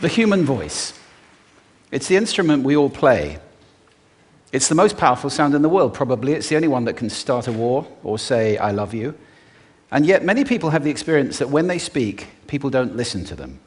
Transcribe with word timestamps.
The 0.00 0.08
human 0.08 0.44
voice. 0.44 0.98
It's 1.92 2.08
the 2.08 2.16
instrument 2.16 2.64
we 2.64 2.74
all 2.74 2.88
play. 2.88 3.38
It's 4.50 4.68
the 4.68 4.74
most 4.74 4.96
powerful 4.96 5.28
sound 5.28 5.54
in 5.54 5.60
the 5.60 5.68
world, 5.68 5.92
probably. 5.92 6.32
It's 6.32 6.48
the 6.48 6.56
only 6.56 6.68
one 6.68 6.84
that 6.86 6.96
can 6.96 7.10
start 7.10 7.48
a 7.48 7.52
war 7.52 7.86
or 8.02 8.18
say, 8.18 8.56
I 8.56 8.70
love 8.70 8.94
you. 8.94 9.14
And 9.92 10.06
yet, 10.06 10.24
many 10.24 10.44
people 10.44 10.70
have 10.70 10.84
the 10.84 10.90
experience 10.90 11.38
that 11.38 11.50
when 11.50 11.66
they 11.66 11.78
speak, 11.78 12.28
people 12.46 12.70
don't 12.70 12.96
listen 12.96 13.24
to 13.26 13.36
them. 13.36 13.60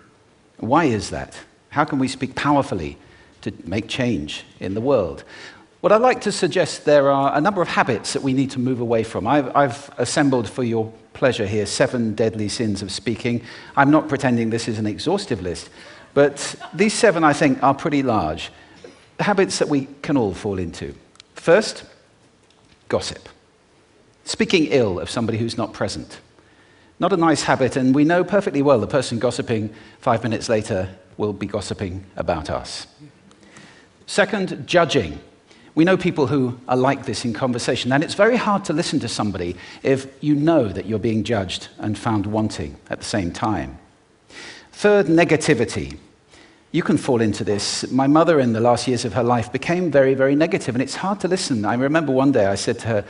Why 0.58 0.86
is 0.86 1.12
that? 1.12 1.38
How 1.70 1.86
can 1.86 2.00
we 2.00 2.08
speak 2.08 2.36
powerfully 2.36 2.98
to 3.42 3.54
make 3.66 3.88
change 3.88 4.44
in 4.60 4.74
the 4.74 4.82
world? 4.82 5.24
What 5.82 5.92
I'd 5.92 6.02
like 6.02 6.22
to 6.22 6.32
suggest 6.32 6.86
there 6.86 7.12
are 7.12 7.36
a 7.38 7.42
number 7.42 7.62
of 7.62 7.68
habits 7.68 8.14
that 8.14 8.24
we 8.24 8.34
need 8.34 8.52
to 8.52 8.60
move 8.60 8.80
away 8.80 9.04
from. 9.04 9.28
I've, 9.28 9.56
I've, 9.56 9.92
assembled 9.98 10.50
for 10.50 10.64
your 10.64 10.92
pleasure 11.12 11.46
here 11.46 11.66
seven 11.66 12.16
deadly 12.16 12.48
sins 12.48 12.82
of 12.82 12.92
speaking. 12.92 13.44
I'm 13.76 13.92
not 13.92 14.08
pretending 14.08 14.50
this 14.50 14.68
is 14.68 14.80
an 14.80 14.88
exhaustive 14.88 15.42
list, 15.42 15.70
but 16.14 16.56
these 16.74 16.94
seven, 16.94 17.24
I 17.24 17.34
think, 17.34 17.62
are 17.64 17.74
pretty 17.74 18.04
large. 18.04 18.52
Habits 19.20 19.60
that 19.60 19.70
we 19.70 19.88
can 20.02 20.18
all 20.18 20.34
fall 20.34 20.60
into. 20.60 20.96
First, 21.36 21.84
gossip. 22.90 23.30
Speaking 24.26 24.68
ill 24.68 25.00
of 25.00 25.10
somebody 25.10 25.38
who's 25.38 25.58
not 25.58 25.74
present. 25.74 26.20
Not 27.00 27.14
a 27.14 27.18
nice 27.18 27.44
habit, 27.44 27.76
and 27.76 27.94
we 27.94 28.04
know 28.04 28.24
perfectly 28.24 28.62
well 28.62 28.80
the 28.80 28.88
person 28.88 29.20
gossiping 29.20 29.74
five 30.00 30.24
minutes 30.24 30.48
later 30.48 30.96
will 31.18 31.34
be 31.34 31.48
gossiping 31.48 32.06
about 32.16 32.50
us. 32.50 32.88
Second, 34.06 34.68
judging. 34.68 35.20
We 35.76 35.86
know 35.86 35.98
people 35.98 36.28
who 36.28 36.60
are 36.68 36.78
like 36.78 37.06
this 37.06 37.26
in 37.26 37.34
conversation, 37.34 37.92
and 37.92 38.04
it's 38.04 38.14
very 38.14 38.38
hard 38.38 38.64
to 38.66 38.74
listen 38.74 39.00
to 39.00 39.08
somebody 39.08 39.56
if 39.82 40.08
you 40.24 40.36
know 40.36 40.68
that 40.68 40.86
you're 40.86 41.00
being 41.00 41.24
judged 41.24 41.68
and 41.80 41.98
found 41.98 42.28
wanting 42.28 42.78
at 42.90 43.00
the 43.00 43.06
same 43.06 43.32
time. 43.32 43.80
Third, 44.74 45.06
negativity. 45.06 45.98
You 46.72 46.82
can 46.82 46.98
fall 46.98 47.22
into 47.22 47.44
this. 47.44 47.90
My 47.92 48.08
mother, 48.08 48.40
in 48.40 48.54
the 48.54 48.60
last 48.60 48.88
years 48.88 49.06
of 49.06 49.14
her 49.14 49.24
life, 49.24 49.52
became 49.52 49.92
very, 49.92 50.16
very 50.16 50.36
negative, 50.36 50.76
and 50.76 50.82
it's 50.82 50.96
hard 50.96 51.20
to 51.22 51.28
listen. 51.28 51.64
I 51.64 51.76
remember 51.76 52.12
one 52.12 52.32
day 52.32 52.48
I 52.48 52.56
said 52.56 52.80
to 52.80 52.88
her, 52.88 53.06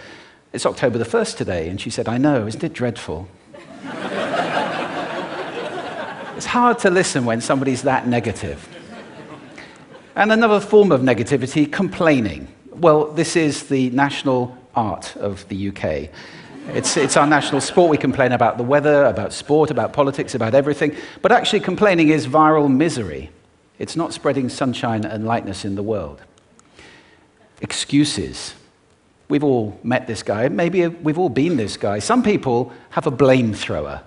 It's 0.52 0.66
October 0.66 0.98
the 0.98 1.06
1st 1.06 1.38
today, 1.38 1.70
and 1.70 1.80
she 1.80 1.90
said, 1.90 2.10
I 2.10 2.18
know, 2.18 2.46
isn't 2.46 2.64
it 2.64 2.74
dreadful? 2.74 3.30
it's 6.36 6.46
hard 6.46 6.80
to 6.80 6.90
listen 6.90 7.24
when 7.26 7.40
somebody's 7.40 7.84
that 7.84 8.08
negative. 8.08 8.68
And 10.16 10.32
another 10.32 10.60
form 10.60 10.92
of 10.92 11.02
negativity, 11.02 11.72
complaining. 11.72 12.50
Well, 12.72 13.06
this 13.14 13.38
is 13.38 13.70
the 13.70 13.90
national 13.92 14.56
art 14.76 15.16
of 15.16 15.48
the 15.48 15.70
UK. 15.70 16.10
It's, 16.70 16.98
it's 16.98 17.18
our 17.18 17.28
national 17.28 17.62
sport. 17.62 17.90
We 17.92 17.98
complain 17.98 18.32
about 18.32 18.58
the 18.58 18.64
weather, 18.64 19.06
about 19.06 19.34
sport, 19.34 19.70
about 19.70 19.94
politics, 19.94 20.34
about 20.34 20.56
everything. 20.56 20.96
But 21.22 21.32
actually, 21.32 21.60
complaining 21.60 22.10
is 22.10 22.26
viral 22.26 22.74
misery. 22.74 23.32
It's 23.80 23.96
not 23.96 24.14
spreading 24.14 24.50
sunshine 24.50 25.06
and 25.06 25.26
lightness 25.26 25.66
in 25.66 25.76
the 25.76 25.84
world. 25.84 26.22
Excuses. 27.62 28.54
We've 29.28 29.44
all 29.44 29.80
met 29.84 30.08
this 30.08 30.24
guy. 30.24 30.48
Maybe 30.48 30.88
we've 30.88 31.18
all 31.18 31.30
been 31.30 31.58
this 31.58 31.76
guy. 31.76 32.00
Some 32.00 32.24
people 32.24 32.72
have 32.92 33.08
a 33.08 33.12
blame 33.12 33.54
thrower. 33.54 34.02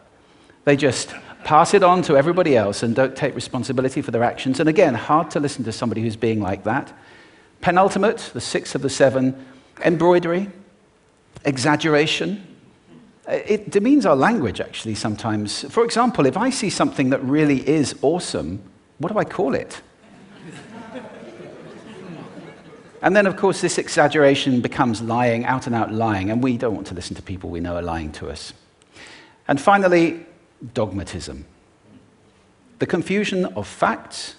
They 0.64 0.76
just 0.76 1.14
pass 1.44 1.74
it 1.74 1.82
on 1.82 2.02
to 2.02 2.16
everybody 2.16 2.56
else 2.56 2.82
and 2.82 2.94
don't 2.94 3.14
take 3.14 3.34
responsibility 3.34 4.02
for 4.02 4.10
their 4.10 4.24
actions. 4.24 4.60
And 4.60 4.68
again, 4.68 4.94
hard 4.94 5.30
to 5.32 5.40
listen 5.40 5.62
to 5.64 5.72
somebody 5.72 6.00
who's 6.02 6.16
being 6.16 6.40
like 6.40 6.64
that. 6.64 6.92
Penultimate, 7.60 8.18
the 8.32 8.40
sixth 8.40 8.74
of 8.74 8.82
the 8.82 8.90
seven, 8.90 9.46
embroidery, 9.84 10.50
exaggeration. 11.46 12.46
Uh, 13.26 13.38
it 13.46 13.70
demeans 13.70 14.04
our 14.04 14.14
language, 14.14 14.60
actually, 14.60 14.94
sometimes. 14.94 15.64
For 15.70 15.84
example, 15.84 16.26
if 16.26 16.36
I 16.36 16.50
see 16.50 16.68
something 16.68 17.10
that 17.10 17.22
really 17.24 17.66
is 17.66 17.94
awesome, 18.02 18.62
what 18.98 19.10
do 19.10 19.18
I 19.18 19.24
call 19.24 19.54
it? 19.54 19.80
and 23.00 23.16
then, 23.16 23.26
of 23.26 23.36
course, 23.36 23.62
this 23.62 23.78
exaggeration 23.78 24.60
becomes 24.60 25.00
lying, 25.00 25.46
out 25.46 25.66
and 25.66 25.74
out 25.74 25.92
lying, 25.92 26.30
and 26.30 26.42
we 26.42 26.58
don't 26.58 26.74
want 26.74 26.86
to 26.88 26.94
listen 26.94 27.16
to 27.16 27.22
people 27.22 27.48
we 27.48 27.60
know 27.60 27.76
are 27.76 27.82
lying 27.82 28.12
to 28.12 28.28
us. 28.28 28.52
And 29.48 29.58
finally, 29.58 30.26
dogmatism 30.74 31.46
the 32.78 32.86
confusion 32.86 33.46
of 33.56 33.66
facts 33.66 34.36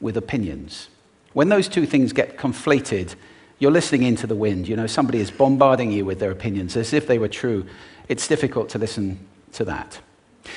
with 0.00 0.16
opinions. 0.16 0.88
When 1.32 1.48
those 1.48 1.68
two 1.68 1.86
things 1.86 2.12
get 2.12 2.36
conflated, 2.36 3.14
you're 3.58 3.70
listening 3.70 4.02
into 4.02 4.26
the 4.26 4.36
wind. 4.36 4.68
You 4.68 4.76
know, 4.76 4.86
somebody 4.86 5.20
is 5.20 5.30
bombarding 5.30 5.90
you 5.90 6.04
with 6.04 6.20
their 6.20 6.30
opinions 6.30 6.76
as 6.76 6.92
if 6.92 7.06
they 7.06 7.18
were 7.18 7.28
true. 7.28 7.66
It's 8.08 8.28
difficult 8.28 8.68
to 8.70 8.78
listen 8.78 9.18
to 9.52 9.64
that. 9.64 9.98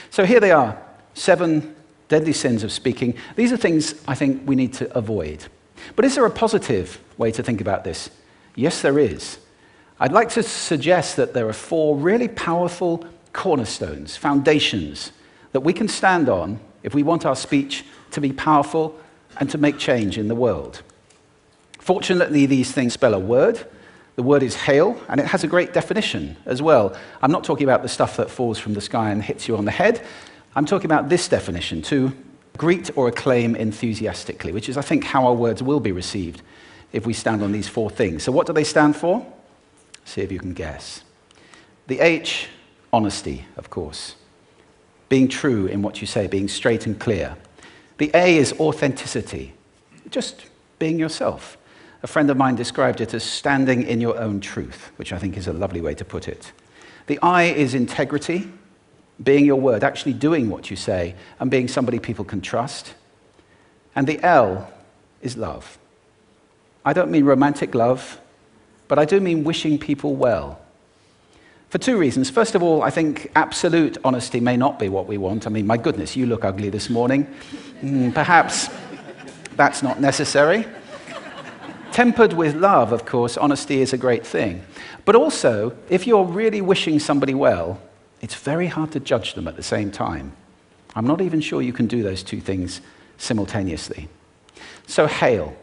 So 0.10 0.26
here 0.26 0.40
they 0.40 0.52
are 0.52 0.82
seven 1.14 1.76
deadly 2.08 2.34
sins 2.34 2.64
of 2.64 2.72
speaking. 2.72 3.16
These 3.36 3.52
are 3.52 3.58
things 3.58 3.96
I 4.08 4.16
think 4.16 4.44
we 4.46 4.56
need 4.56 4.74
to 4.74 4.96
avoid. 4.98 5.46
But 5.96 6.06
is 6.06 6.16
there 6.16 6.26
a 6.26 6.32
positive 6.32 7.00
way 7.18 7.32
to 7.32 7.44
think 7.44 7.62
about 7.62 7.84
this? 7.84 8.10
Yes, 8.56 8.82
there 8.82 9.00
is. 9.00 9.40
I'd 10.00 10.12
like 10.12 10.30
to 10.30 10.44
suggest 10.44 11.16
that 11.16 11.34
there 11.34 11.48
are 11.48 11.54
four 11.54 11.96
really 11.96 12.28
powerful 12.28 13.06
cornerstones, 13.34 14.18
foundations 14.18 15.12
that 15.52 15.62
we 15.62 15.74
can 15.74 15.88
stand 15.88 16.28
on 16.30 16.60
if 16.84 16.94
we 16.94 17.04
want 17.04 17.26
our 17.26 17.36
speech 17.36 17.86
to 18.12 18.22
be 18.22 18.34
powerful 18.34 19.00
and 19.40 19.50
to 19.50 19.58
make 19.58 19.78
change 19.78 20.18
in 20.18 20.28
the 20.28 20.36
world. 20.36 20.82
Fortunately, 21.82 22.46
these 22.46 22.72
things 22.72 22.94
spell 22.94 23.16
a 23.16 23.20
word. 23.20 23.66
The 24.16 24.22
word 24.22 24.44
is 24.44 24.56
hail, 24.56 25.02
and 25.10 25.20
it 25.20 25.26
has 25.26 25.44
a 25.44 25.48
great 25.48 25.74
definition 25.74 26.38
as 26.46 26.62
well. 26.62 26.96
I'm 27.24 27.32
not 27.32 27.44
talking 27.44 27.64
about 27.64 27.82
the 27.82 27.90
stuff 27.90 28.18
that 28.18 28.30
falls 28.30 28.60
from 28.60 28.76
the 28.76 28.82
sky 28.82 29.10
and 29.10 29.24
hits 29.24 29.48
you 29.48 29.58
on 29.58 29.66
the 29.66 29.72
head. 29.72 30.06
I'm 30.56 30.68
talking 30.68 30.86
about 30.86 31.10
this 31.10 31.28
definition 31.28 31.82
to 31.84 32.16
greet 32.56 32.96
or 32.96 33.08
acclaim 33.08 33.56
enthusiastically, 33.56 34.52
which 34.52 34.70
is, 34.70 34.78
I 34.78 34.82
think, 34.82 35.04
how 35.06 35.26
our 35.26 35.34
words 35.34 35.64
will 35.64 35.80
be 35.80 35.92
received 35.92 36.44
if 36.92 37.08
we 37.08 37.14
stand 37.14 37.42
on 37.42 37.52
these 37.52 37.68
four 37.68 37.90
things. 37.90 38.22
So, 38.22 38.32
what 38.32 38.46
do 38.46 38.54
they 38.54 38.64
stand 38.64 38.96
for? 38.96 39.26
See 40.06 40.22
if 40.22 40.32
you 40.32 40.38
can 40.38 40.54
guess. 40.54 41.04
The 41.88 42.00
H 42.00 42.48
Honesty, 42.94 43.46
of 43.58 43.72
course. 43.72 44.18
Being 45.10 45.28
true 45.28 45.66
in 45.66 45.82
what 45.82 46.00
you 46.00 46.06
say, 46.06 46.28
being 46.28 46.48
straight 46.48 46.86
and 46.86 47.00
clear. 47.00 47.38
The 47.98 48.12
A 48.14 48.38
is 48.38 48.54
authenticity, 48.60 49.56
just 50.12 50.46
being 50.78 51.00
yourself. 51.00 51.58
A 52.04 52.08
friend 52.08 52.30
of 52.30 52.38
mine 52.38 52.56
described 52.56 53.00
it 53.00 53.14
as 53.14 53.24
standing 53.24 53.84
in 53.84 54.02
your 54.02 54.18
own 54.20 54.40
truth, 54.40 54.92
which 54.96 55.14
I 55.14 55.20
think 55.20 55.38
is 55.38 55.48
a 55.48 55.54
lovely 55.54 55.82
way 55.82 55.94
to 55.96 56.06
put 56.06 56.28
it. 56.28 56.52
The 57.08 57.20
I 57.22 57.44
is 57.44 57.76
integrity, 57.76 58.52
being 59.22 59.46
your 59.46 59.60
word, 59.60 59.84
actually 59.84 60.14
doing 60.14 60.50
what 60.50 60.72
you 60.72 60.76
say, 60.76 61.16
and 61.40 61.52
being 61.52 61.68
somebody 61.68 62.00
people 62.00 62.26
can 62.26 62.42
trust. 62.42 62.96
And 63.96 64.08
the 64.08 64.20
L 64.24 64.72
is 65.22 65.38
love. 65.38 65.78
I 66.84 66.94
don't 66.94 67.12
mean 67.12 67.26
romantic 67.26 67.76
love, 67.76 68.20
but 68.88 68.98
I 68.98 69.06
do 69.06 69.20
mean 69.20 69.44
wishing 69.44 69.78
people 69.78 70.16
well, 70.16 70.60
for 71.70 71.78
two 71.78 71.98
reasons. 71.98 72.30
First 72.30 72.56
of 72.56 72.64
all, 72.64 72.82
I 72.82 72.90
think 72.90 73.32
absolute 73.36 73.98
honesty 74.04 74.42
may 74.42 74.58
not 74.58 74.78
be 74.78 74.90
what 74.90 75.08
we 75.08 75.18
want. 75.18 75.48
I 75.48 75.50
mean, 75.50 75.66
my 75.66 75.78
goodness, 75.78 76.18
you 76.18 76.26
look 76.26 76.44
ugly 76.44 76.70
this 76.70 76.90
morning. 76.90 77.26
Mm, 77.82 78.14
perhaps 78.14 78.70
that's 79.56 79.82
not 79.82 80.02
necessary. 80.02 80.66
Tempered 81.92 82.32
with 82.32 82.56
love, 82.56 82.94
of 82.94 83.06
course, 83.06 83.36
honesty 83.36 83.82
is 83.82 83.92
a 83.92 83.98
great 83.98 84.26
thing. 84.26 84.64
But 85.04 85.16
also, 85.16 85.76
if 85.90 86.08
you're 86.08 86.24
really 86.24 86.62
wishing 86.62 87.00
somebody 87.00 87.34
well, 87.34 87.82
it's 88.22 88.36
very 88.36 88.68
hard 88.68 88.92
to 88.92 89.00
judge 89.02 89.34
them 89.34 89.48
at 89.48 89.58
the 89.58 89.64
same 89.64 89.92
time. 89.92 90.32
I'm 90.96 91.06
not 91.06 91.22
even 91.22 91.42
sure 91.42 91.62
you 91.62 91.74
can 91.74 91.88
do 91.88 92.02
those 92.02 92.24
two 92.24 92.40
things 92.40 92.80
simultaneously. 93.18 94.08
So, 94.88 95.06
hail. 95.06 95.56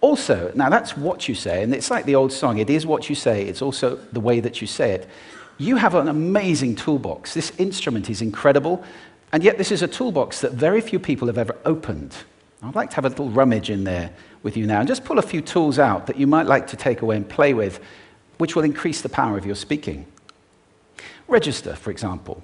Also, 0.00 0.52
now 0.54 0.70
that's 0.70 0.96
what 0.96 1.28
you 1.28 1.34
say, 1.34 1.62
and 1.62 1.74
it's 1.74 1.90
like 1.90 2.06
the 2.06 2.14
old 2.14 2.32
song 2.32 2.58
it 2.58 2.70
is 2.70 2.86
what 2.86 3.08
you 3.08 3.14
say, 3.14 3.44
it's 3.44 3.62
also 3.62 3.96
the 4.12 4.20
way 4.20 4.40
that 4.40 4.60
you 4.60 4.66
say 4.66 4.92
it. 4.92 5.08
You 5.58 5.76
have 5.76 5.94
an 5.94 6.08
amazing 6.08 6.76
toolbox. 6.76 7.34
This 7.34 7.50
instrument 7.58 8.08
is 8.08 8.22
incredible, 8.22 8.84
and 9.32 9.42
yet 9.42 9.58
this 9.58 9.72
is 9.72 9.82
a 9.82 9.88
toolbox 9.88 10.40
that 10.40 10.52
very 10.52 10.80
few 10.80 10.98
people 10.98 11.28
have 11.28 11.38
ever 11.38 11.56
opened. 11.64 12.14
I'd 12.62 12.74
like 12.74 12.90
to 12.90 12.96
have 12.96 13.04
a 13.04 13.08
little 13.08 13.30
rummage 13.30 13.70
in 13.70 13.84
there 13.84 14.10
with 14.42 14.56
you 14.56 14.66
now 14.66 14.80
and 14.80 14.88
just 14.88 15.04
pull 15.04 15.18
a 15.18 15.22
few 15.22 15.40
tools 15.40 15.78
out 15.78 16.06
that 16.06 16.16
you 16.16 16.26
might 16.26 16.46
like 16.46 16.66
to 16.68 16.76
take 16.76 17.02
away 17.02 17.16
and 17.16 17.28
play 17.28 17.54
with, 17.54 17.80
which 18.38 18.56
will 18.56 18.64
increase 18.64 19.02
the 19.02 19.08
power 19.08 19.36
of 19.36 19.44
your 19.44 19.54
speaking. 19.54 20.06
Register, 21.28 21.74
for 21.74 21.90
example. 21.90 22.42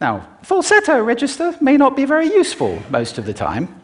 Now, 0.00 0.28
falsetto 0.42 1.02
register 1.02 1.56
may 1.60 1.76
not 1.76 1.96
be 1.96 2.04
very 2.04 2.26
useful 2.26 2.80
most 2.90 3.18
of 3.18 3.26
the 3.26 3.34
time. 3.34 3.74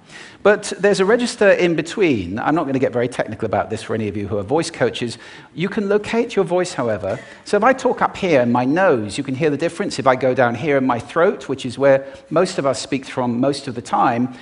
But 0.45 0.75
there's 0.79 1.01
a 1.01 1.07
register 1.07 1.53
in 1.53 1.75
between. 1.75 2.39
I'm 2.39 2.55
not 2.55 2.65
going 2.65 2.75
to 2.75 2.79
get 2.79 2.93
very 2.93 3.09
technical 3.09 3.47
about 3.47 3.71
this 3.71 3.83
for 3.83 3.95
any 3.95 4.09
of 4.09 4.17
you 4.17 4.29
who 4.29 4.37
are 4.37 4.43
voice 4.43 4.71
coaches. 4.71 5.17
You 5.55 5.71
can 5.71 5.89
locate 5.89 6.37
your 6.37 6.45
voice, 6.45 6.75
however. 6.75 7.19
So 7.47 7.57
if 7.57 7.65
I 7.65 7.73
talk 7.73 8.03
up 8.03 8.15
here 8.15 8.43
in 8.43 8.53
my 8.53 8.67
nose, 8.67 9.17
you 9.17 9.25
can 9.25 9.35
hear 9.35 9.49
the 9.49 9.57
difference. 9.57 9.99
If 9.99 10.07
I 10.07 10.17
go 10.17 10.35
down 10.35 10.55
here 10.55 10.77
in 10.77 10.87
my 10.87 10.99
throat, 10.99 11.49
which 11.49 11.65
is 11.65 11.79
where 11.79 12.07
most 12.29 12.59
of 12.59 12.67
us 12.67 12.79
speak 12.79 13.07
from 13.07 13.41
most 13.41 13.69
of 13.69 13.75
the 13.75 13.81
time. 13.81 14.35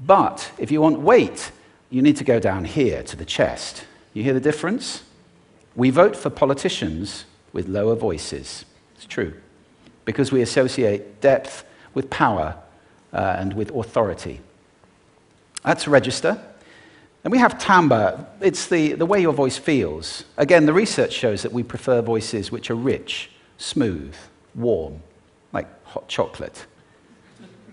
But 0.00 0.50
if 0.58 0.70
you 0.70 0.80
want 0.80 1.00
weight, 1.00 1.50
you 1.90 2.02
need 2.02 2.16
to 2.16 2.24
go 2.24 2.38
down 2.38 2.64
here 2.64 3.02
to 3.04 3.16
the 3.16 3.24
chest. 3.24 3.84
You 4.12 4.22
hear 4.22 4.34
the 4.34 4.40
difference? 4.40 5.02
We 5.74 5.90
vote 5.90 6.16
for 6.16 6.30
politicians 6.30 7.24
with 7.52 7.68
lower 7.68 7.94
voices. 7.94 8.64
It's 8.96 9.06
true. 9.06 9.34
Because 10.04 10.32
we 10.32 10.42
associate 10.42 11.20
depth 11.20 11.64
with 11.94 12.10
power 12.10 12.56
uh, 13.12 13.36
and 13.38 13.54
with 13.54 13.70
authority. 13.70 14.40
That's 15.64 15.88
register. 15.88 16.40
And 17.24 17.32
we 17.32 17.38
have 17.38 17.58
timbre. 17.58 18.26
It's 18.40 18.68
the, 18.68 18.92
the 18.92 19.06
way 19.06 19.20
your 19.20 19.32
voice 19.32 19.58
feels. 19.58 20.24
Again, 20.36 20.66
the 20.66 20.72
research 20.72 21.12
shows 21.12 21.42
that 21.42 21.52
we 21.52 21.62
prefer 21.62 22.00
voices 22.00 22.52
which 22.52 22.70
are 22.70 22.76
rich, 22.76 23.30
smooth, 23.58 24.14
warm, 24.54 25.02
like 25.52 25.66
hot 25.84 26.08
chocolate. 26.08 26.66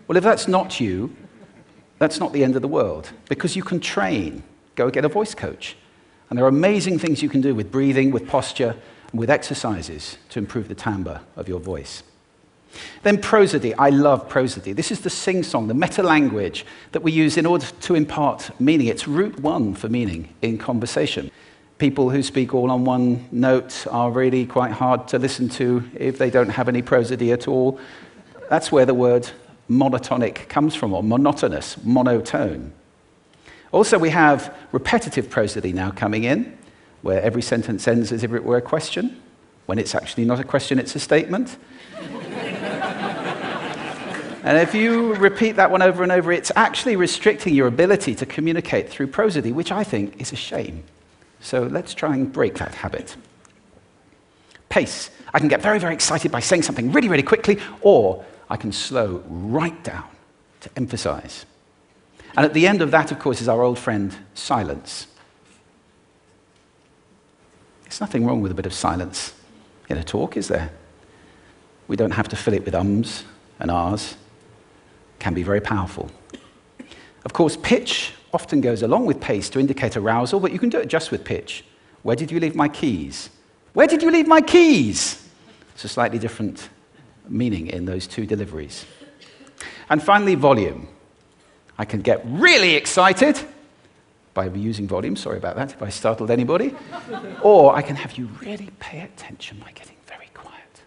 Well, 0.08 0.18
if 0.18 0.24
that's 0.24 0.48
not 0.48 0.80
you, 0.80 1.16
that's 2.04 2.20
not 2.20 2.34
the 2.34 2.44
end 2.44 2.58
of 2.58 2.62
the 2.62 2.68
world 2.68 3.12
because 3.30 3.56
you 3.56 3.64
can 3.64 3.80
train. 3.80 4.44
Go 4.76 4.90
get 4.90 5.06
a 5.06 5.08
voice 5.08 5.34
coach. 5.34 5.78
And 6.30 6.38
there 6.38 6.46
are 6.46 6.50
amazing 6.50 7.00
things 7.00 7.24
you 7.24 7.30
can 7.30 7.40
do 7.40 7.56
with 7.56 7.72
breathing, 7.72 8.12
with 8.12 8.28
posture, 8.28 8.76
and 9.12 9.20
with 9.20 9.30
exercises 9.30 10.18
to 10.30 10.40
improve 10.40 10.68
the 10.68 10.76
timbre 10.76 11.22
of 11.38 11.48
your 11.48 11.62
voice. 11.62 12.04
Then 13.04 13.20
prosody. 13.22 13.74
I 13.76 13.90
love 13.90 14.28
prosody. 14.28 14.74
This 14.74 14.92
is 14.92 15.02
the 15.02 15.10
sing 15.10 15.44
song, 15.44 15.68
the 15.68 15.74
meta 15.74 16.04
language 16.04 16.66
that 16.92 17.04
we 17.04 17.12
use 17.12 17.38
in 17.38 17.46
order 17.46 17.68
to 17.68 17.96
impart 17.96 18.50
meaning. 18.60 18.88
It's 18.88 19.08
root 19.08 19.40
one 19.40 19.74
for 19.74 19.88
meaning 19.88 20.34
in 20.42 20.58
conversation. 20.58 21.32
People 21.78 22.10
who 22.10 22.22
speak 22.22 22.54
all 22.54 22.70
on 22.70 22.84
one 22.84 23.30
note 23.32 23.88
are 23.90 24.12
really 24.12 24.46
quite 24.46 24.72
hard 24.72 25.08
to 25.10 25.20
listen 25.20 25.48
to 25.50 25.90
if 25.96 26.18
they 26.18 26.30
don't 26.30 26.50
have 26.50 26.68
any 26.68 26.82
prosody 26.82 27.32
at 27.32 27.48
all. 27.48 27.80
That's 28.50 28.72
where 28.72 28.86
the 28.86 28.94
word 28.94 29.30
monotonic 29.74 30.48
comes 30.50 30.76
from, 30.76 30.94
or 30.94 31.04
monotonous, 31.04 31.78
monotone. 31.84 32.74
Also, 33.72 33.98
we 33.98 34.10
have 34.10 34.56
repetitive 34.72 35.30
prosody 35.30 35.74
now 35.74 35.92
coming 35.92 36.24
in, 36.24 36.58
where 37.02 37.22
every 37.22 37.42
sentence 37.42 37.88
ends 37.88 38.12
as 38.12 38.24
if 38.24 38.32
it 38.34 38.44
were 38.44 38.58
a 38.58 38.62
question, 38.62 39.22
when 39.66 39.80
it's 39.80 39.96
actually 39.96 40.26
not 40.26 40.40
a 40.40 40.44
question, 40.44 40.80
it's 40.80 40.96
a 40.96 41.00
statement. 41.00 41.58
And 44.44 44.58
if 44.58 44.76
you 44.76 45.16
repeat 45.16 45.54
that 45.54 45.72
one 45.72 45.82
over 45.82 46.04
and 46.04 46.12
over, 46.12 46.34
it's 46.34 46.52
actually 46.58 46.98
restricting 46.98 47.56
your 47.56 47.68
ability 47.68 48.14
to 48.16 48.26
communicate 48.26 48.90
through 48.90 49.08
prosody, 49.08 49.54
which 49.54 49.72
I 49.72 49.86
think 49.86 50.20
is 50.20 50.34
a 50.34 50.36
shame. 50.36 50.84
So 51.40 51.64
let's 51.64 51.94
try 51.94 52.14
and 52.14 52.32
break 52.32 52.56
that 52.56 52.76
habit. 52.76 53.16
Pace. 54.68 55.10
I 55.34 55.40
can 55.40 55.48
get 55.48 55.62
very, 55.62 55.80
very 55.80 55.94
excited 55.94 56.30
by 56.30 56.42
saying 56.42 56.64
something 56.64 56.92
really, 56.92 57.08
really 57.08 57.24
quickly, 57.24 57.58
or 57.82 58.26
I 58.54 58.56
can 58.56 58.72
slow 58.72 59.24
right 59.28 59.84
down 59.84 60.08
to 60.60 60.70
emphasize. 60.78 61.48
And 62.38 62.46
at 62.46 62.54
the 62.54 62.68
end 62.68 62.84
of 62.84 62.92
that, 62.92 63.12
of 63.12 63.18
course, 63.18 63.42
is 63.42 63.50
our 63.50 63.64
old 63.64 63.80
friend 63.80 64.16
silence. 64.36 65.08
There's 67.82 68.00
nothing 68.00 68.28
wrong 68.28 68.42
with 68.42 68.52
a 68.52 68.56
bit 68.56 68.68
of 68.68 68.74
silence 68.74 69.34
in 69.90 69.98
a 69.98 70.04
talk, 70.04 70.38
is 70.38 70.50
there? 70.50 70.70
We 71.88 71.96
don't 71.96 72.12
have 72.12 72.28
to 72.28 72.36
fill 72.36 72.54
it 72.54 72.64
with 72.64 72.76
ums 72.76 73.24
and 73.60 73.72
ahs 73.72 74.18
can 75.18 75.34
be 75.34 75.42
very 75.42 75.62
powerful. 75.62 76.12
Of 77.26 77.34
course, 77.34 77.58
pitch 77.58 78.14
often 78.36 78.62
goes 78.62 78.84
along 78.84 79.08
with 79.08 79.20
pace 79.20 79.50
to 79.50 79.60
indicate 79.60 79.98
arousal, 79.98 80.40
but 80.40 80.52
you 80.52 80.60
can 80.60 80.70
do 80.70 80.78
it 80.78 80.90
just 80.90 81.10
with 81.10 81.24
pitch. 81.24 81.66
Where 82.04 82.16
did 82.16 82.30
you 82.30 82.40
leave 82.40 82.56
my 82.56 82.68
keys? 82.68 83.32
Where 83.74 83.88
did 83.88 84.04
you 84.04 84.12
leave 84.12 84.28
my 84.28 84.42
keys? 84.42 85.28
It's 85.74 85.86
a 85.86 85.90
slightly 85.90 86.20
different 86.20 86.70
meaning 87.28 87.68
in 87.68 87.86
those 87.86 88.08
two 88.08 88.26
deliveries. 88.26 88.86
And 89.90 90.02
finally, 90.02 90.36
volume. 90.36 90.88
I 91.78 91.86
can 91.86 92.02
get 92.02 92.22
really 92.26 92.76
excited 92.76 93.40
by 94.34 94.46
using 94.46 94.88
volume, 94.88 95.16
sorry 95.16 95.38
about 95.38 95.56
that 95.56 95.74
if 95.74 95.82
I 95.82 95.90
startled 95.90 96.32
anybody, 96.32 96.74
or 97.42 97.76
I 97.76 97.82
can 97.82 97.96
have 97.96 98.18
you 98.18 98.30
really 98.42 98.70
pay 98.80 99.02
attention 99.02 99.60
by 99.60 99.72
getting 99.72 99.96
very 100.08 100.30
quiet. 100.34 100.82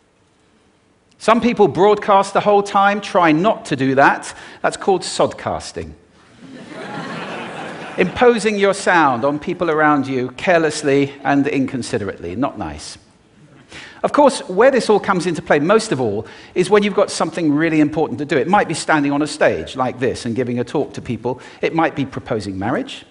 some 1.19 1.41
people 1.41 1.69
broadcast 1.69 2.35
the 2.35 2.41
whole 2.41 2.63
time, 2.63 3.01
try 3.01 3.33
not 3.33 3.65
to 3.67 3.77
do 3.77 3.95
that. 3.95 4.35
That's 4.63 4.77
called 4.77 5.03
sodcasting. 5.03 5.93
Imposing 7.99 8.59
your 8.59 8.75
sound 8.75 9.25
on 9.25 9.39
people 9.39 9.71
around 9.71 10.07
you 10.07 10.31
carelessly 10.33 11.15
and 11.23 11.47
inconsiderately. 11.47 12.37
Not 12.37 12.59
nice. 12.59 12.99
Of 14.03 14.13
course, 14.13 14.41
where 14.49 14.71
this 14.71 14.89
all 14.89 15.01
comes 15.01 15.27
into 15.27 15.43
play 15.43 15.59
most 15.59 15.91
of 15.93 16.01
all 16.01 16.27
is 16.55 16.71
when 16.71 16.83
you've 16.83 16.95
got 16.95 17.11
something 17.11 17.53
really 17.53 17.81
important 17.81 18.19
to 18.21 18.25
do. 18.25 18.37
It 18.37 18.49
might 18.49 18.69
be 18.69 18.75
standing 18.75 19.13
on 19.13 19.23
a 19.23 19.27
stage 19.27 19.77
like 19.77 19.99
this 19.99 20.25
and 20.25 20.37
giving 20.37 20.59
a 20.59 20.65
talk 20.65 20.95
to 20.95 21.03
people. 21.03 21.41
It 21.61 21.75
might 21.75 21.97
be 21.97 22.07
proposing 22.07 22.59
marriage, 22.59 23.05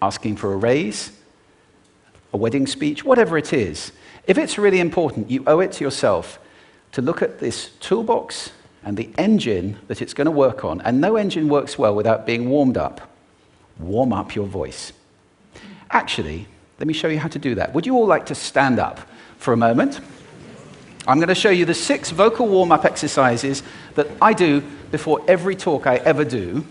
asking 0.00 0.36
for 0.36 0.52
a 0.52 0.56
raise, 0.56 1.12
a 2.32 2.36
wedding 2.36 2.66
speech, 2.66 3.04
whatever 3.04 3.36
it 3.36 3.52
is. 3.52 3.92
If 4.26 4.38
it's 4.38 4.56
really 4.56 4.80
important, 4.80 5.30
you 5.30 5.42
owe 5.46 5.60
it 5.60 5.72
to 5.72 5.84
yourself 5.84 6.38
to 6.92 7.02
look 7.02 7.22
at 7.22 7.40
this 7.40 7.70
toolbox 7.80 8.52
and 8.84 8.96
the 8.96 9.10
engine 9.18 9.78
that 9.88 10.00
it's 10.02 10.14
going 10.14 10.26
to 10.26 10.30
work 10.30 10.64
on. 10.64 10.80
And 10.80 11.00
no 11.00 11.16
engine 11.16 11.48
works 11.48 11.78
well 11.78 11.94
without 11.94 12.26
being 12.26 12.48
warmed 12.48 12.76
up. 12.76 13.00
Warm 13.78 14.12
up 14.12 14.34
your 14.34 14.46
voice. 14.46 14.92
Actually, 15.90 16.46
let 16.78 16.86
me 16.86 16.94
show 16.94 17.08
you 17.08 17.18
how 17.18 17.28
to 17.28 17.38
do 17.38 17.54
that. 17.56 17.74
Would 17.74 17.86
you 17.86 17.94
all 17.94 18.06
like 18.06 18.26
to 18.26 18.34
stand 18.34 18.78
up 18.78 19.00
for 19.42 19.52
a 19.52 19.56
moment? 19.56 20.00
I'm 21.06 21.18
going 21.18 21.28
to 21.28 21.34
show 21.34 21.50
you 21.50 21.64
the 21.64 21.74
six 21.74 22.10
vocal 22.10 22.46
warm 22.46 22.70
up 22.70 22.84
exercises 22.84 23.62
that 23.96 24.06
I 24.22 24.32
do 24.32 24.62
before 24.92 25.20
every 25.26 25.56
talk 25.56 25.86
I 25.86 25.96
ever 25.96 26.24
do. 26.24 26.64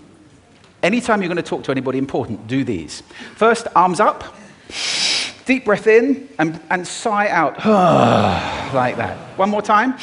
Anytime 0.81 1.21
you're 1.21 1.27
going 1.27 1.35
to 1.35 1.43
talk 1.43 1.63
to 1.65 1.71
anybody 1.71 1.97
important, 1.97 2.47
do 2.47 2.63
these. 2.63 3.03
First, 3.35 3.67
arms 3.75 3.99
up. 3.99 4.23
Deep 5.45 5.65
breath 5.65 5.87
in 5.87 6.29
and, 6.39 6.61
and 6.69 6.87
sigh 6.87 7.27
out. 7.27 7.57
like 8.73 8.95
that. 8.95 9.17
One 9.37 9.49
more 9.49 9.61
time. 9.61 9.97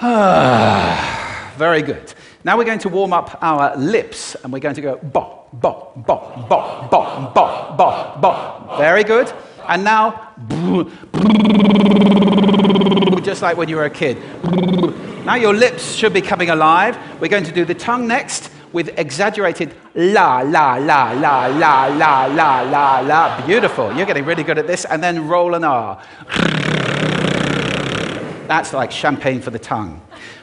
Very 1.58 1.82
good. 1.82 2.14
Now 2.44 2.56
we're 2.56 2.64
going 2.64 2.78
to 2.80 2.88
warm 2.88 3.12
up 3.12 3.38
our 3.42 3.76
lips 3.76 4.36
and 4.36 4.52
we're 4.52 4.60
going 4.60 4.74
to 4.76 4.80
go 4.80 4.96
bop, 4.96 5.48
bop, 5.60 6.06
bop, 6.06 6.48
bop, 6.48 6.90
bop, 6.90 7.34
bop, 7.76 8.20
bop. 8.22 8.78
Very 8.78 9.04
good. 9.04 9.30
And 9.68 9.84
now, 9.84 10.32
just 13.22 13.42
like 13.42 13.56
when 13.56 13.68
you 13.68 13.76
were 13.76 13.84
a 13.84 13.90
kid. 13.90 14.18
Now 15.24 15.34
your 15.34 15.52
lips 15.52 15.94
should 15.94 16.12
be 16.12 16.22
coming 16.22 16.50
alive. 16.50 16.96
We're 17.20 17.28
going 17.28 17.44
to 17.44 17.52
do 17.52 17.64
the 17.64 17.74
tongue 17.74 18.06
next 18.06 18.50
with 18.72 18.96
exaggerated 18.98 19.74
la, 19.94 20.42
la, 20.42 20.76
la, 20.76 21.12
la, 21.12 21.46
la, 21.46 21.86
la, 21.86 22.26
la, 22.26 22.60
la, 22.60 23.00
la. 23.00 23.46
Beautiful. 23.46 23.92
You're 23.94 24.06
getting 24.06 24.24
really 24.24 24.44
good 24.44 24.58
at 24.58 24.66
this. 24.66 24.84
And 24.84 25.02
then 25.02 25.26
roll 25.26 25.54
an 25.54 25.64
R. 25.64 26.00
That's 28.46 28.72
like 28.72 28.92
champagne 28.92 29.40
for 29.40 29.50
the 29.50 29.58
tongue. 29.58 30.00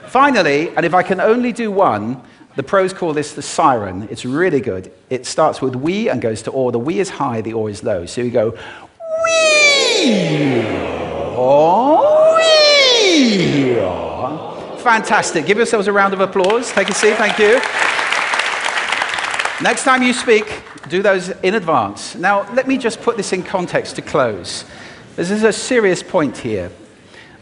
Finally, 0.07 0.75
and 0.75 0.85
if 0.85 0.93
I 0.93 1.03
can 1.03 1.21
only 1.21 1.53
do 1.53 1.71
one, 1.71 2.21
the 2.55 2.63
pros 2.63 2.93
call 2.93 3.13
this 3.13 3.33
the 3.33 3.41
siren. 3.41 4.07
It's 4.11 4.25
really 4.25 4.59
good. 4.59 4.91
It 5.09 5.25
starts 5.25 5.61
with 5.61 5.75
we 5.75 6.09
and 6.09 6.21
goes 6.21 6.41
to 6.43 6.51
or. 6.51 6.71
The 6.71 6.79
we 6.79 6.99
is 6.99 7.09
high, 7.09 7.41
the 7.41 7.53
or 7.53 7.69
is 7.69 7.83
low. 7.83 8.05
So 8.05 8.21
you 8.21 8.29
go 8.29 8.57
Fantastic. 14.83 15.45
Give 15.45 15.57
yourselves 15.57 15.87
a 15.87 15.93
round 15.93 16.13
of 16.13 16.19
applause. 16.19 16.71
Take 16.71 16.89
a 16.89 16.93
seat. 16.93 17.15
Thank 17.15 17.39
you. 17.39 17.59
Next 19.63 19.83
time 19.85 20.03
you 20.03 20.11
speak, 20.13 20.61
do 20.89 21.01
those 21.01 21.29
in 21.29 21.55
advance. 21.55 22.15
Now, 22.15 22.51
let 22.53 22.67
me 22.67 22.77
just 22.77 23.01
put 23.01 23.15
this 23.15 23.31
in 23.31 23.43
context 23.43 23.95
to 23.95 24.01
close. 24.01 24.65
This 25.15 25.31
is 25.31 25.43
a 25.43 25.53
serious 25.53 26.03
point 26.03 26.37
here. 26.37 26.69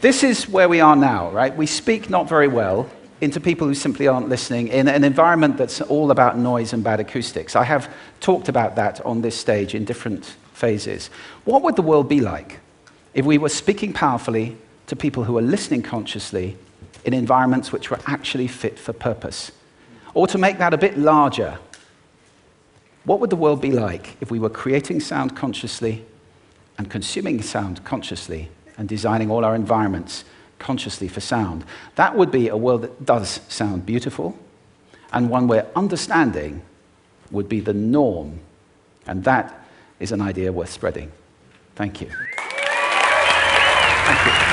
This 0.02 0.24
is 0.24 0.48
where 0.48 0.70
we 0.70 0.82
are 0.82 0.96
now, 0.96 1.32
right? 1.32 1.56
We 1.56 1.66
speak 1.66 2.10
not 2.10 2.30
very 2.30 2.48
well 2.48 2.90
into 3.22 3.40
people 3.40 3.68
who 3.68 3.74
simply 3.74 4.08
aren't 4.08 4.30
listening 4.30 4.68
in 4.68 4.88
an 4.88 5.04
environment 5.04 5.58
that's 5.58 5.82
all 5.82 6.12
about 6.12 6.38
noise 6.38 6.74
and 6.74 6.84
bad 6.84 7.00
acoustics. 7.00 7.56
I 7.56 7.64
have 7.64 7.92
talked 8.20 8.50
about 8.50 8.76
that 8.76 9.04
on 9.06 9.22
this 9.22 9.36
stage 9.36 9.74
in 9.74 9.86
different 9.86 10.36
phases. 10.54 11.10
What 11.46 11.62
would 11.64 11.76
the 11.76 11.82
world 11.82 12.10
be 12.10 12.22
like 12.22 12.60
if 13.14 13.26
we 13.26 13.38
were 13.38 13.50
speaking 13.50 13.94
powerfully 13.94 14.58
to 14.88 14.96
people 14.96 15.24
who 15.24 15.38
are 15.38 15.42
listening 15.42 15.82
consciously 15.82 16.58
in 17.06 17.14
environments 17.14 17.72
which 17.72 17.90
were 17.90 18.00
actually 18.06 18.48
fit 18.48 18.78
for 18.78 18.94
purpose? 18.94 19.52
Or 20.14 20.28
to 20.28 20.38
make 20.38 20.58
that 20.58 20.74
a 20.74 20.78
bit 20.78 20.98
larger, 20.98 21.58
what 23.06 23.20
would 23.20 23.30
the 23.30 23.36
world 23.36 23.62
be 23.62 23.72
like 23.72 24.18
if 24.22 24.30
we 24.30 24.40
were 24.40 24.50
creating 24.50 25.00
sound 25.00 25.36
consciously 25.36 26.06
and 26.78 26.90
consuming 26.90 27.42
sound 27.42 27.84
consciously 27.84 28.50
and 28.78 28.88
designing 28.88 29.32
all 29.32 29.44
our 29.44 29.56
environments 29.56 30.24
consciously 30.60 31.08
for 31.08 31.22
sound? 31.22 31.64
That 31.96 32.16
would 32.16 32.32
be 32.32 32.50
a 32.50 32.58
world 32.58 32.84
that 32.84 33.06
does 33.06 33.40
sound 33.48 33.86
beautiful 33.86 34.38
and 35.14 35.30
one 35.30 35.48
where 35.48 35.68
understanding 35.76 36.62
would 37.32 37.50
be 37.50 37.60
the 37.60 37.74
norm. 37.74 38.40
And 39.08 39.24
that 39.24 39.61
is 40.02 40.12
an 40.12 40.20
idea 40.20 40.52
worth 40.52 40.70
spreading. 40.70 41.12
Thank 41.76 42.02
you. 42.02 42.08
Thank 44.08 44.26
you. 44.26 44.51